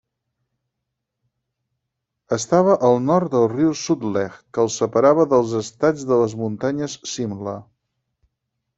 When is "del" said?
3.35-3.47